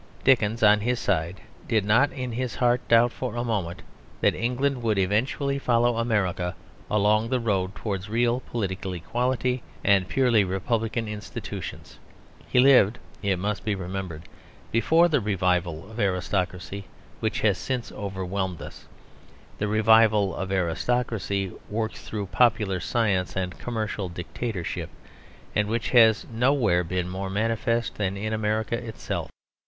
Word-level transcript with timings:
Dickens, 0.23 0.63
on 0.63 0.79
his 0.79 0.99
side, 0.99 1.41
did 1.67 1.85
not 1.85 2.11
in 2.11 2.31
his 2.31 2.55
heart 2.55 2.81
doubt 2.87 3.11
for 3.11 3.35
a 3.35 3.43
moment 3.43 3.83
that 4.19 4.33
England 4.33 4.81
would 4.81 4.97
eventually 4.97 5.59
follow 5.59 5.97
America 5.97 6.55
along 6.89 7.29
the 7.29 7.39
road 7.39 7.75
towards 7.75 8.09
real 8.09 8.39
political 8.39 8.93
equality 8.93 9.61
and 9.83 10.07
purely 10.07 10.43
republican 10.43 11.07
institutions. 11.07 11.99
He 12.47 12.59
lived, 12.59 12.97
it 13.21 13.37
must 13.37 13.63
be 13.63 13.75
remembered, 13.75 14.23
before 14.71 15.07
the 15.07 15.19
revival 15.21 15.91
of 15.91 15.99
aristocracy, 15.99 16.85
which 17.19 17.41
has 17.41 17.59
since 17.59 17.91
overwhelmed 17.91 18.59
us 18.59 18.87
the 19.59 19.67
revival 19.67 20.33
of 20.35 20.51
aristocracy 20.51 21.51
worked 21.69 21.97
through 21.99 22.25
popular 22.25 22.79
science 22.79 23.35
and 23.35 23.59
commercial 23.59 24.09
dictatorship, 24.09 24.89
and 25.55 25.67
which 25.67 25.91
has 25.91 26.25
nowhere 26.33 26.83
been 26.83 27.07
more 27.07 27.29
manifest 27.29 27.93
than 27.99 28.17
in 28.17 28.33
America 28.33 28.75
itself. 28.75 29.29